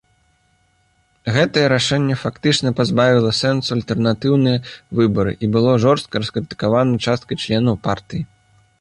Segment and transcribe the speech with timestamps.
[1.35, 4.57] Гэтае рашэнне фактычна пазбавіла сэнсу альтэрнатыўныя
[5.01, 8.23] выбары і было жорстка раскрытыкавана часткай членаў партыі.